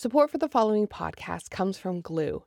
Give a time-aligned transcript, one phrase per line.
[0.00, 2.44] Support for the following podcast comes from Glue.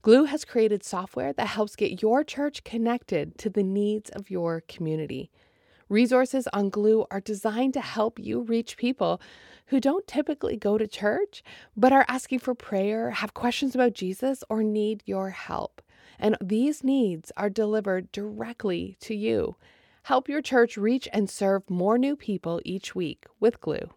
[0.00, 4.62] Glue has created software that helps get your church connected to the needs of your
[4.68, 5.30] community.
[5.90, 9.20] Resources on Glue are designed to help you reach people
[9.66, 11.42] who don't typically go to church,
[11.76, 15.82] but are asking for prayer, have questions about Jesus, or need your help.
[16.18, 19.56] And these needs are delivered directly to you.
[20.04, 23.90] Help your church reach and serve more new people each week with Glue.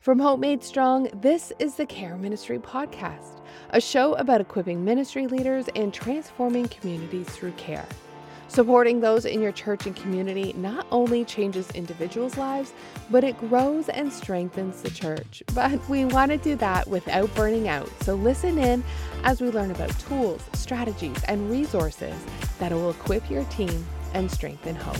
[0.00, 3.40] From Hope Made Strong, this is the Care Ministry Podcast,
[3.70, 7.84] a show about equipping ministry leaders and transforming communities through care.
[8.46, 12.72] Supporting those in your church and community not only changes individuals' lives,
[13.10, 15.42] but it grows and strengthens the church.
[15.52, 17.90] But we want to do that without burning out.
[18.04, 18.84] So listen in
[19.24, 22.14] as we learn about tools, strategies, and resources
[22.60, 23.84] that will equip your team
[24.14, 24.96] and strengthen hope.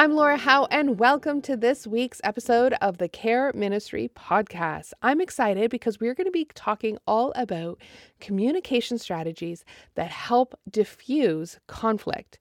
[0.00, 4.94] I'm Laura Howe, and welcome to this week's episode of the Care Ministry Podcast.
[5.02, 7.82] I'm excited because we're going to be talking all about
[8.18, 9.62] communication strategies
[9.96, 12.38] that help diffuse conflict.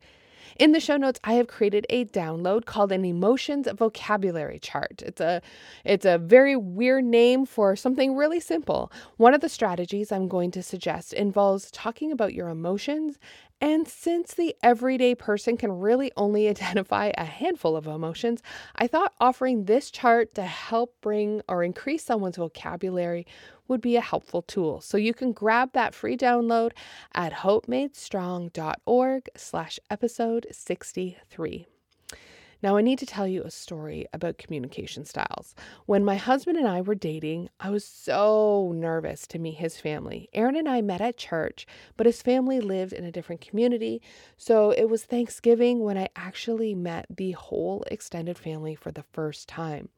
[0.58, 5.02] In the show notes, I have created a download called an emotions vocabulary chart.
[5.06, 5.42] It's a
[5.84, 8.92] it's a very weird name for something really simple.
[9.18, 13.20] One of the strategies I'm going to suggest involves talking about your emotions
[13.62, 18.42] and since the everyday person can really only identify a handful of emotions,
[18.76, 23.26] I thought offering this chart to help bring or increase someone's vocabulary
[23.68, 24.82] would be a helpful tool.
[24.82, 26.72] So you can grab that free download
[27.14, 31.68] at hopemadestrong.org slash episode 63.
[32.62, 35.56] Now, I need to tell you a story about communication styles.
[35.86, 40.30] When my husband and I were dating, I was so nervous to meet his family.
[40.34, 44.02] Aaron and I met at church, but his family lived in a different community.
[44.38, 49.48] So it was Thanksgiving when I actually met the whole extended family for the first
[49.48, 49.90] time.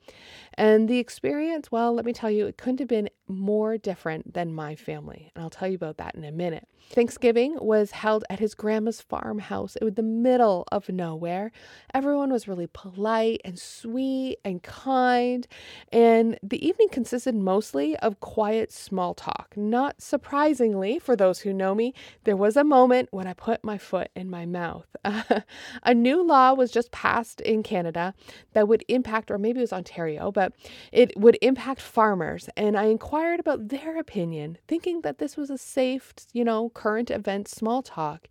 [0.53, 4.53] And the experience, well, let me tell you, it couldn't have been more different than
[4.53, 5.31] my family.
[5.33, 6.67] And I'll tell you about that in a minute.
[6.89, 9.77] Thanksgiving was held at his grandma's farmhouse.
[9.77, 11.51] It was the middle of nowhere.
[11.93, 15.47] Everyone was really polite and sweet and kind.
[15.91, 19.53] And the evening consisted mostly of quiet small talk.
[19.55, 21.93] Not surprisingly, for those who know me,
[22.25, 24.85] there was a moment when I put my foot in my mouth.
[25.83, 28.13] a new law was just passed in Canada
[28.53, 30.51] that would impact, or maybe it was Ontario, but
[30.91, 32.49] it would impact farmers.
[32.57, 37.09] And I inquired about their opinion, thinking that this was a safe, you know, current
[37.09, 38.27] event small talk.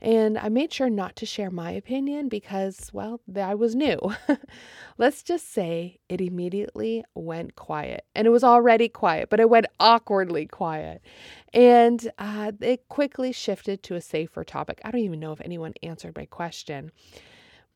[0.00, 3.98] And I made sure not to share my opinion because, well, I was new.
[4.98, 8.04] Let's just say it immediately went quiet.
[8.16, 11.02] And it was already quiet, but it went awkwardly quiet.
[11.52, 14.80] And uh, it quickly shifted to a safer topic.
[14.84, 16.90] I don't even know if anyone answered my question.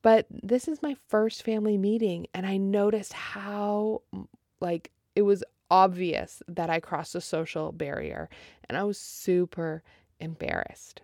[0.02, 4.02] But this is my first family meeting, and I noticed how,
[4.60, 8.28] like, it was obvious that I crossed a social barrier,
[8.68, 9.82] and I was super
[10.20, 11.02] embarrassed.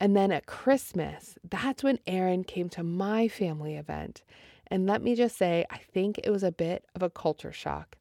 [0.00, 4.22] And then at Christmas, that's when Aaron came to my family event.
[4.68, 7.96] And let me just say, I think it was a bit of a culture shock.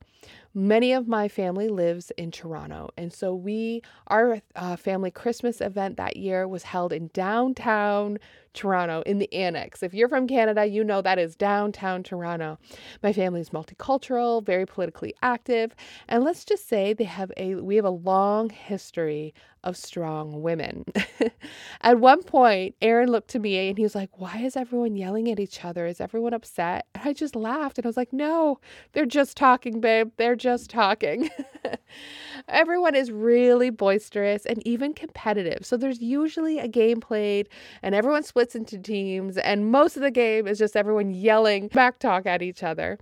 [0.54, 5.98] Many of my family lives in Toronto, and so we our uh, family Christmas event
[5.98, 8.18] that year was held in downtown
[8.54, 9.84] Toronto in the annex.
[9.84, 12.58] If you're from Canada, you know that is downtown Toronto.
[13.04, 15.76] My family is multicultural, very politically active,
[16.08, 19.36] and let's just say they have a we have a long history
[19.68, 20.86] of strong women.
[21.82, 25.30] at one point, Aaron looked to me and he was like, "Why is everyone yelling
[25.30, 25.86] at each other?
[25.86, 28.60] Is everyone upset?" And I just laughed and I was like, "No,
[28.94, 30.12] they're just talking, babe.
[30.18, 31.30] They're just talking."
[32.48, 35.66] everyone is really boisterous and even competitive.
[35.66, 37.50] So there's usually a game played
[37.84, 42.00] and everyone splits into teams, and most of the game is just everyone yelling back
[42.00, 42.98] talk at each other.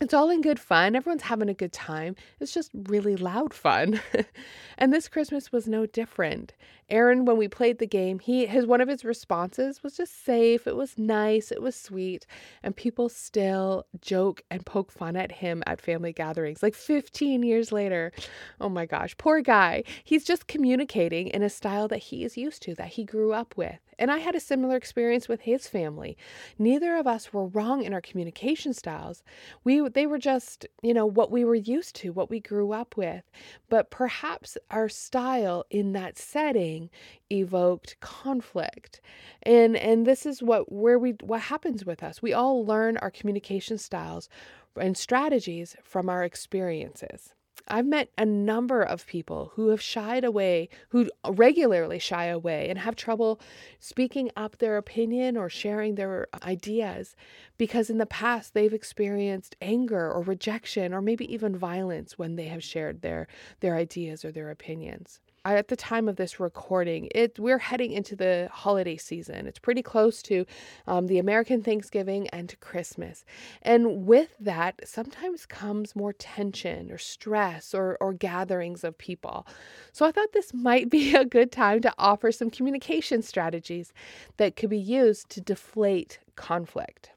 [0.00, 0.96] It's all in good fun.
[0.96, 2.16] Everyone's having a good time.
[2.40, 4.00] It's just really loud fun.
[4.78, 6.52] and this Christmas was no different.
[6.90, 10.66] Aaron, when we played the game, he his one of his responses was just safe.
[10.66, 11.50] It was nice.
[11.50, 12.26] It was sweet.
[12.62, 16.62] And people still joke and poke fun at him at family gatherings.
[16.62, 18.12] Like 15 years later.
[18.60, 19.84] Oh my gosh, poor guy.
[20.02, 23.56] He's just communicating in a style that he is used to, that he grew up
[23.56, 23.78] with.
[23.98, 26.16] And I had a similar experience with his family.
[26.58, 29.22] Neither of us were wrong in our communication styles.
[29.62, 32.96] We they were just, you know, what we were used to, what we grew up
[32.96, 33.24] with.
[33.68, 36.90] But perhaps our style in that setting
[37.32, 39.00] evoked conflict.
[39.42, 42.20] And and this is what where we what happens with us.
[42.20, 44.28] We all learn our communication styles
[44.76, 47.34] and strategies from our experiences.
[47.66, 52.78] I've met a number of people who have shied away, who regularly shy away and
[52.78, 53.40] have trouble
[53.80, 57.16] speaking up their opinion or sharing their ideas
[57.56, 62.48] because in the past they've experienced anger or rejection or maybe even violence when they
[62.48, 63.26] have shared their
[63.60, 65.20] their ideas or their opinions
[65.52, 69.46] at the time of this recording, it we're heading into the holiday season.
[69.46, 70.46] It's pretty close to
[70.86, 73.24] um, the American Thanksgiving and to Christmas,
[73.62, 79.46] and with that sometimes comes more tension or stress or or gatherings of people.
[79.92, 83.92] So I thought this might be a good time to offer some communication strategies
[84.36, 87.13] that could be used to deflate conflict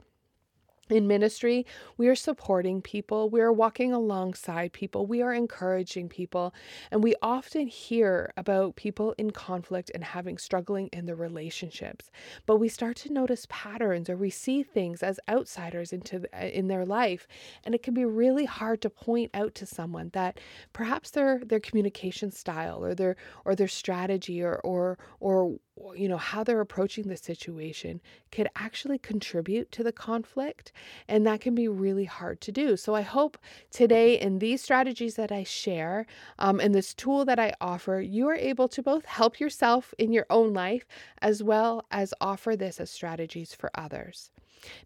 [0.89, 1.66] in ministry,
[1.98, 6.54] we are supporting people, we are walking alongside people, we are encouraging people,
[6.92, 12.12] and we often hear about people in conflict and having struggling in their relationships.
[12.45, 16.68] But we start to notice patterns or we see things as outsiders into uh, in
[16.68, 17.28] their life,
[17.63, 20.40] and it can be really hard to point out to someone that
[20.74, 25.57] perhaps their their communication style or their or their strategy or or or
[25.95, 28.01] you know how they're approaching the situation
[28.31, 30.71] could actually contribute to the conflict
[31.07, 32.75] and that can be really hard to do.
[32.77, 33.38] So i hope
[33.71, 36.06] today in these strategies that i share
[36.39, 40.12] um, and this tool that i offer you are able to both help yourself in
[40.12, 40.85] your own life
[41.21, 44.31] as well as offer this as strategies for others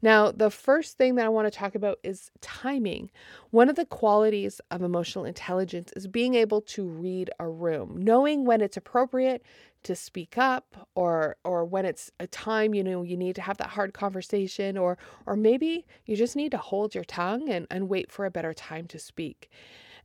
[0.02, 3.10] now, the first thing that I want to talk about is timing.
[3.52, 8.46] One of the qualities of emotional intelligence is being able to read a room, knowing
[8.46, 9.44] when it's appropriate
[9.84, 13.58] to speak up or or when it's a time you know you need to have
[13.58, 14.96] that hard conversation or
[15.26, 18.54] or maybe you just need to hold your tongue and, and wait for a better
[18.54, 19.50] time to speak.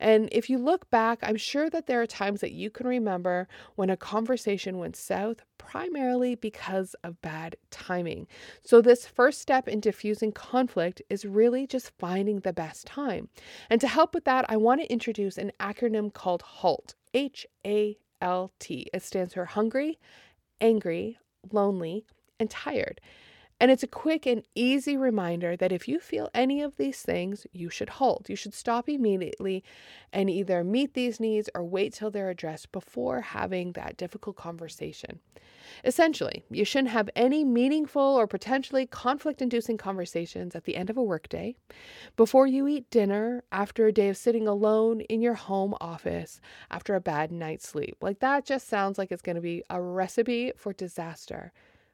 [0.00, 3.48] And if you look back, I'm sure that there are times that you can remember
[3.74, 8.26] when a conversation went south, primarily because of bad timing.
[8.62, 13.28] So, this first step in diffusing conflict is really just finding the best time.
[13.70, 17.96] And to help with that, I want to introduce an acronym called HALT H A
[18.20, 18.88] L T.
[18.92, 19.98] It stands for hungry,
[20.60, 21.18] angry,
[21.52, 22.04] lonely,
[22.38, 23.00] and tired.
[23.58, 27.46] And it's a quick and easy reminder that if you feel any of these things,
[27.52, 28.28] you should halt.
[28.28, 29.64] You should stop immediately
[30.12, 35.20] and either meet these needs or wait till they're addressed before having that difficult conversation.
[35.84, 40.96] Essentially, you shouldn't have any meaningful or potentially conflict inducing conversations at the end of
[40.96, 41.56] a workday,
[42.16, 46.94] before you eat dinner, after a day of sitting alone in your home office, after
[46.94, 47.96] a bad night's sleep.
[48.00, 51.52] Like that just sounds like it's going to be a recipe for disaster.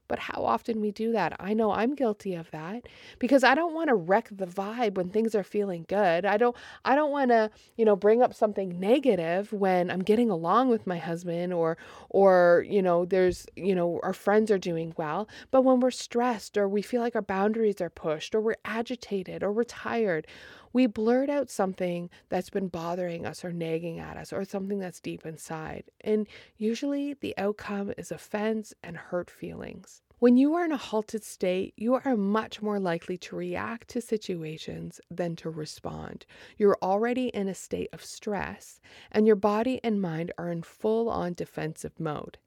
[0.09, 1.35] But how often we do that?
[1.41, 2.87] I know I'm guilty of that
[3.19, 6.27] because I don't want to wreck the vibe when things are feeling good.
[6.27, 6.55] I don't
[6.85, 10.87] I don't want to, you know, bring up something negative when I'm getting along with
[10.87, 11.79] my husband or
[12.11, 16.57] or, you know, there's, you know, our friends are doing well, but when we're stressed
[16.59, 20.27] or we feel like our boundaries are pushed or we're agitated or we're tired,
[20.73, 25.01] we blurt out something that's been bothering us or nagging at us or something that's
[25.01, 25.85] deep inside.
[26.01, 26.27] And
[26.57, 30.03] usually the outcome is offense and hurt feelings.
[30.23, 34.01] When you are in a halted state, you are much more likely to react to
[34.01, 36.27] situations than to respond.
[36.57, 38.81] You're already in a state of stress,
[39.11, 42.39] and your body and mind are in full on defensive mode.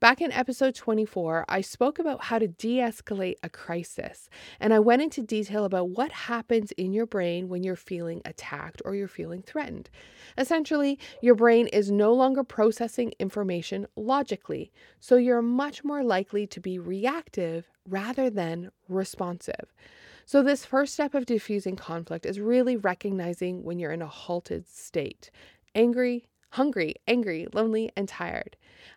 [0.00, 4.28] Back in episode 24, I spoke about how to de escalate a crisis,
[4.58, 8.82] and I went into detail about what happens in your brain when you're feeling attacked
[8.84, 9.90] or you're feeling threatened.
[10.36, 16.60] Essentially, your brain is no longer processing information logically, so you're much more likely to
[16.60, 19.72] be reactive rather than responsive.
[20.24, 24.68] So, this first step of diffusing conflict is really recognizing when you're in a halted
[24.68, 25.30] state
[25.74, 28.56] angry, hungry, angry, lonely, and tired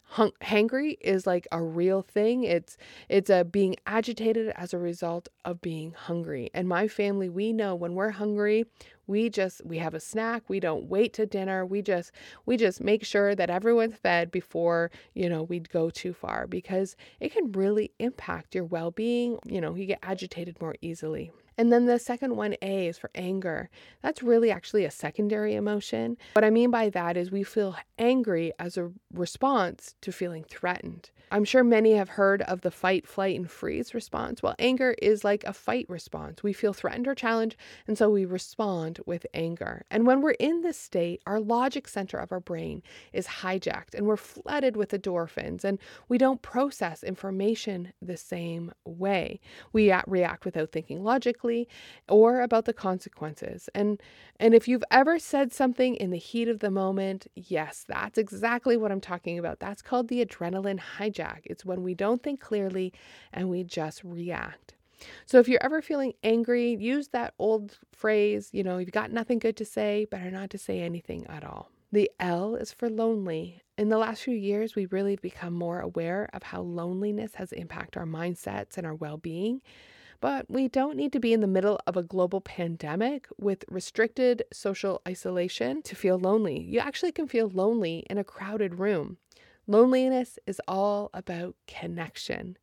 [0.10, 2.44] hung- hangry is like a real thing.
[2.44, 2.78] It's
[3.10, 6.50] it's a being agitated as a result of being hungry.
[6.54, 8.66] And my family, we know when we're hungry,
[9.08, 10.44] we just we have a snack.
[10.48, 11.66] We don't wait to dinner.
[11.66, 12.12] We just
[12.46, 16.96] we just make sure that everyone's fed before, you know, we go too far because
[17.20, 19.40] it can really impact your well-being.
[19.46, 21.32] You know, you get agitated more easily.
[21.58, 23.70] And then the second one, A, is for anger.
[24.02, 26.18] That's really actually a secondary emotion.
[26.34, 31.12] What I mean by that is we feel angry as a response to feeling threatened.
[31.32, 34.44] I'm sure many have heard of the fight, flight, and freeze response.
[34.44, 36.44] Well, anger is like a fight response.
[36.44, 39.86] We feel threatened or challenged, and so we respond with anger.
[39.90, 44.06] And when we're in this state, our logic center of our brain is hijacked and
[44.06, 49.40] we're flooded with endorphins, and we don't process information the same way.
[49.74, 51.68] We react without thinking logically
[52.08, 53.70] or about the consequences.
[53.74, 54.02] And
[54.40, 58.76] and if you've ever said something in the heat of the moment, yes, that's exactly
[58.76, 59.60] what I'm talking about.
[59.60, 60.80] That's called the adrenaline
[61.16, 61.42] hijack.
[61.46, 62.94] It's when we don't think clearly
[63.34, 64.76] and we just react.
[65.26, 69.40] So if you're ever feeling angry, use that old phrase, you know, you've got nothing
[69.40, 71.70] good to say, better not to say anything at all.
[71.92, 73.62] The L is for lonely.
[73.78, 77.98] In the last few years, we've really become more aware of how loneliness has impacted
[77.98, 79.62] our mindsets and our well being.
[80.22, 84.44] But we don't need to be in the middle of a global pandemic with restricted
[84.52, 86.60] social isolation to feel lonely.
[86.62, 89.18] You actually can feel lonely in a crowded room.
[89.68, 92.58] Loneliness is all about connection.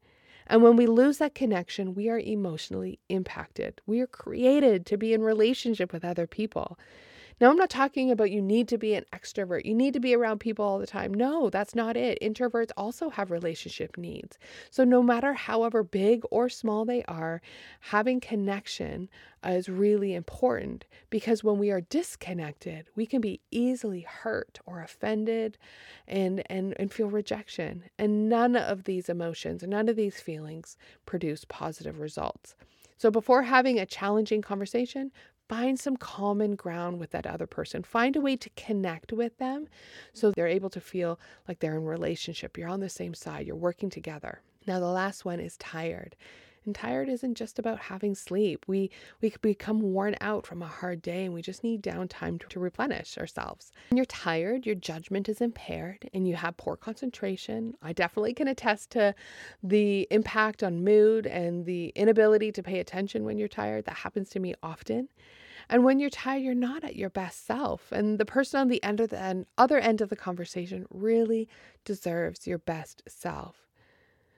[0.47, 3.81] And when we lose that connection, we are emotionally impacted.
[3.87, 6.79] We are created to be in relationship with other people.
[7.41, 10.15] Now, I'm not talking about you need to be an extrovert, you need to be
[10.15, 11.13] around people all the time.
[11.13, 12.19] No, that's not it.
[12.21, 14.39] Introverts also have relationship needs.
[14.71, 17.41] So, no matter however big or small they are,
[17.81, 19.09] having connection
[19.45, 25.59] is really important because when we are disconnected, we can be easily hurt or offended
[26.07, 27.85] and, and, and feel rejection.
[27.99, 32.55] And none of these emotions, none of these feelings produce positive results.
[33.03, 35.11] So, before having a challenging conversation,
[35.49, 37.83] find some common ground with that other person.
[37.83, 39.69] Find a way to connect with them
[40.13, 42.57] so they're able to feel like they're in relationship.
[42.57, 44.41] You're on the same side, you're working together.
[44.67, 46.17] Now the last one is tired.
[46.65, 48.65] And tired isn't just about having sleep.
[48.69, 48.91] We
[49.21, 52.61] we become worn out from a hard day and we just need downtime to, to
[52.61, 53.73] replenish ourselves.
[53.91, 57.75] When you're tired, your judgment is impaired and you have poor concentration.
[57.83, 59.15] I definitely can attest to
[59.63, 63.85] the impact on mood and the inability to pay attention when you're tired.
[63.87, 65.09] That happens to me often.
[65.69, 67.93] And when you're tired, you're not at your best self.
[67.93, 71.49] And the person on the end of the end, other end of the conversation really
[71.85, 73.57] deserves your best self.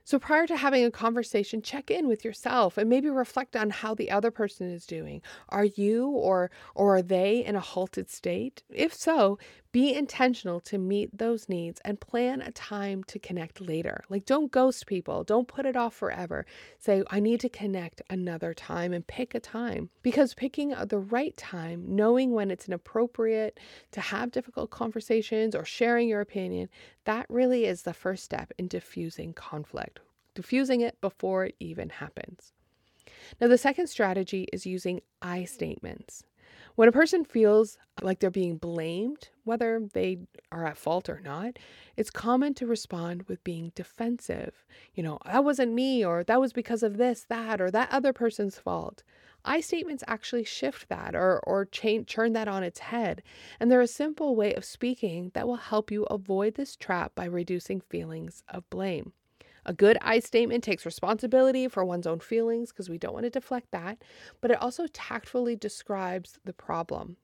[0.04, 3.94] So prior to having a conversation, check in with yourself and maybe reflect on how
[3.94, 5.23] the other person is doing.
[5.49, 8.62] Are you or or are they in a halted state?
[8.68, 9.38] If so,
[9.75, 14.04] be intentional to meet those needs and plan a time to connect later.
[14.09, 16.47] Like, don't ghost people, don't put it off forever.
[16.78, 21.37] Say, I need to connect another time and pick a time because picking the right
[21.37, 23.59] time, knowing when it's inappropriate
[23.90, 26.69] to have difficult conversations or sharing your opinion,
[27.04, 29.99] that really is the first step in diffusing conflict,
[30.37, 32.52] diffusing it before it even happens.
[33.40, 36.23] Now, the second strategy is using I statements.
[36.76, 40.19] When a person feels like they're being blamed, whether they
[40.50, 41.61] are at fault or not,
[41.97, 44.64] it's common to respond with being defensive.
[44.93, 48.12] You know, that wasn't me, or that was because of this, that, or that other
[48.12, 49.04] person's fault.
[49.45, 53.23] I statements actually shift that or, or change, turn that on its head.
[53.61, 57.26] And they're a simple way of speaking that will help you avoid this trap by
[57.26, 59.12] reducing feelings of blame.
[59.66, 63.30] A good I statement takes responsibility for one's own feelings because we don't want to
[63.30, 64.02] deflect that,
[64.40, 67.16] but it also tactfully describes the problem.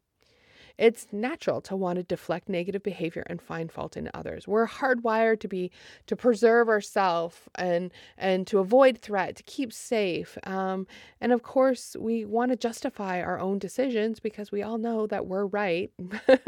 [0.79, 4.49] It's natural to want to deflect negative behavior and find fault in others.
[4.49, 5.71] We're hardwired to be
[6.07, 10.39] to preserve ourselves and and to avoid threat, to keep safe.
[10.45, 10.87] Um,
[11.21, 15.27] and of course, we want to justify our own decisions because we all know that
[15.27, 15.91] we're right.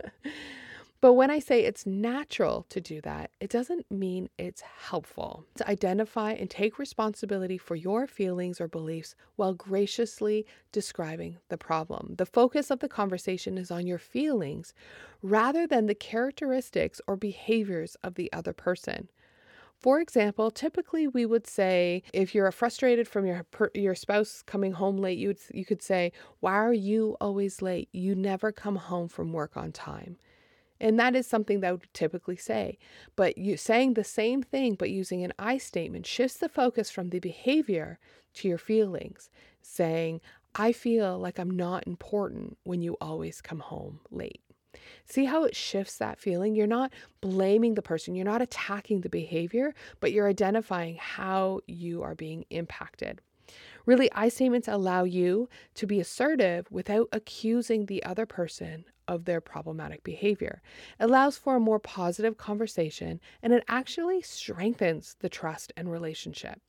[1.02, 5.44] But when I say it's natural to do that, it doesn't mean it's helpful.
[5.56, 12.14] To identify and take responsibility for your feelings or beliefs while graciously describing the problem.
[12.18, 14.75] The focus of the conversation is on your feelings
[15.23, 19.09] rather than the characteristics or behaviors of the other person.
[19.75, 23.44] For example, typically we would say if you're frustrated from your
[23.75, 27.88] your spouse coming home late, you would, you could say, "Why are you always late?
[27.90, 30.16] You never come home from work on time."
[30.82, 32.76] And that is something that I would typically say.
[33.14, 37.10] But you saying the same thing but using an I statement shifts the focus from
[37.10, 38.00] the behavior
[38.34, 39.30] to your feelings.
[39.62, 40.20] Saying,
[40.56, 44.42] I feel like I'm not important when you always come home late.
[45.04, 46.56] See how it shifts that feeling?
[46.56, 52.02] You're not blaming the person, you're not attacking the behavior, but you're identifying how you
[52.02, 53.20] are being impacted.
[53.86, 59.40] Really, I statements allow you to be assertive without accusing the other person of their
[59.40, 60.62] problematic behavior.
[60.99, 66.61] Allows for a more positive conversation and it actually strengthens the trust and relationship.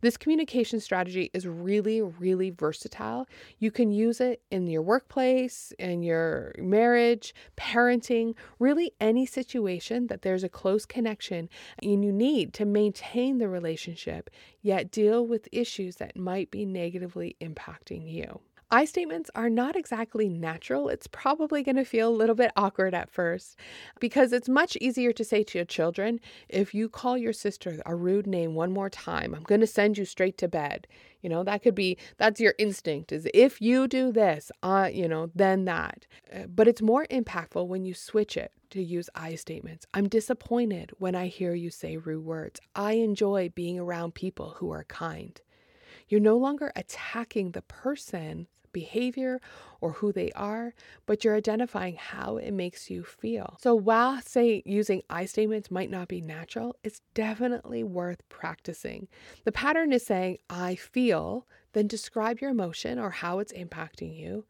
[0.00, 3.26] This communication strategy is really, really versatile.
[3.58, 10.22] You can use it in your workplace, in your marriage, parenting, really any situation that
[10.22, 11.48] there's a close connection
[11.82, 14.30] and you need to maintain the relationship,
[14.62, 18.40] yet deal with issues that might be negatively impacting you.
[18.70, 20.90] I statements are not exactly natural.
[20.90, 23.56] It's probably going to feel a little bit awkward at first
[23.98, 26.20] because it's much easier to say to your children,
[26.50, 29.96] if you call your sister a rude name one more time, I'm going to send
[29.96, 30.86] you straight to bed.
[31.22, 35.08] You know, that could be, that's your instinct is if you do this, uh, you
[35.08, 36.06] know, then that.
[36.30, 39.86] Uh, but it's more impactful when you switch it to use I statements.
[39.94, 42.60] I'm disappointed when I hear you say rude words.
[42.76, 45.40] I enjoy being around people who are kind.
[46.06, 49.40] You're no longer attacking the person behavior
[49.80, 50.74] or who they are,
[51.06, 53.56] but you're identifying how it makes you feel.
[53.60, 59.08] So while say using I statements might not be natural, it's definitely worth practicing.
[59.44, 64.44] The pattern is saying I feel, then describe your emotion or how it's impacting you,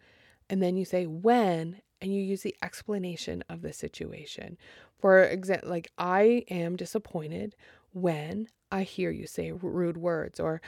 [0.49, 4.57] and then you say when and you use the explanation of the situation.
[5.01, 7.55] For example, like I am disappointed
[7.93, 10.61] when I hear you say rude words, or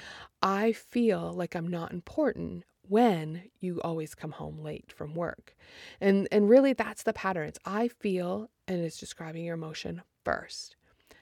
[0.42, 5.54] I feel like I'm not important when you always come home late from work.
[6.00, 7.48] And and really that's the pattern.
[7.48, 10.76] It's I feel and it's describing your emotion first.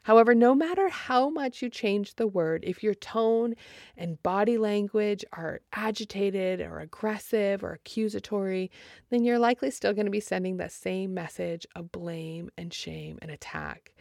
[0.08, 3.54] However, no matter how much you change the word, if your tone
[3.94, 8.70] and body language are agitated or aggressive or accusatory,
[9.10, 13.18] then you're likely still going to be sending that same message of blame and shame
[13.20, 13.92] and attack.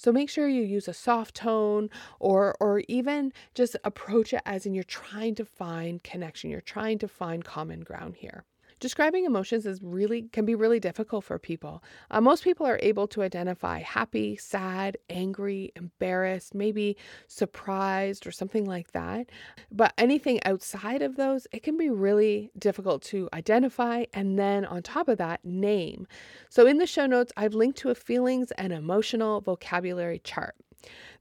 [0.00, 4.64] So make sure you use a soft tone or or even just approach it as
[4.64, 6.48] in you're trying to find connection.
[6.48, 8.46] You're trying to find common ground here.
[8.80, 11.84] Describing emotions is really can be really difficult for people.
[12.10, 16.96] Uh, most people are able to identify happy, sad, angry, embarrassed, maybe
[17.28, 19.28] surprised or something like that.
[19.70, 24.82] But anything outside of those, it can be really difficult to identify and then on
[24.82, 26.06] top of that, name.
[26.48, 30.54] So in the show notes, I've linked to a feelings and emotional vocabulary chart.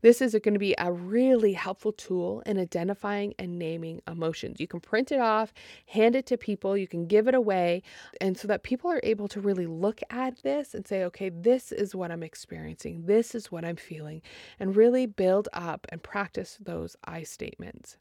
[0.01, 4.59] This is going to be a really helpful tool in identifying and naming emotions.
[4.59, 5.53] You can print it off,
[5.87, 7.83] hand it to people, you can give it away,
[8.21, 11.71] and so that people are able to really look at this and say, okay, this
[11.71, 14.21] is what I'm experiencing, this is what I'm feeling,
[14.59, 17.97] and really build up and practice those I statements.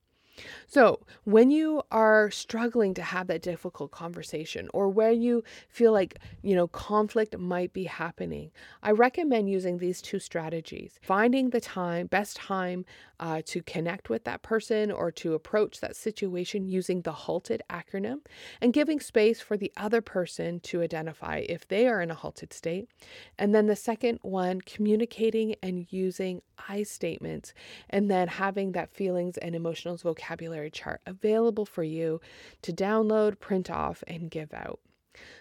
[0.66, 6.18] So, when you are struggling to have that difficult conversation or when you feel like,
[6.42, 8.50] you know, conflict might be happening,
[8.82, 10.98] I recommend using these two strategies.
[11.02, 12.84] Finding the time, best time
[13.20, 18.20] uh, to connect with that person or to approach that situation using the halted acronym
[18.60, 22.52] and giving space for the other person to identify if they are in a halted
[22.52, 22.88] state.
[23.38, 27.54] And then the second one, communicating and using I statements
[27.90, 32.20] and then having that feelings and emotions vocabulary chart available for you
[32.62, 34.80] to download, print off, and give out.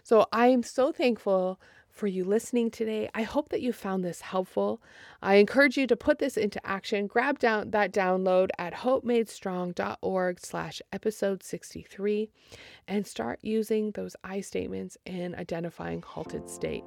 [0.03, 1.59] So I am so thankful
[1.97, 3.09] for you listening today.
[3.13, 4.81] I hope that you found this helpful.
[5.21, 7.07] I encourage you to put this into action.
[7.07, 12.29] Grab down that download at hopemadestrong.org slash episode 63
[12.87, 16.85] and start using those I statements in identifying halted state.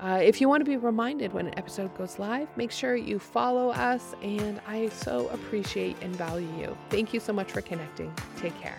[0.00, 3.20] Uh, if you want to be reminded when an episode goes live, make sure you
[3.20, 6.76] follow us, and I so appreciate and value you.
[6.90, 8.12] Thank you so much for connecting.
[8.36, 8.78] Take care.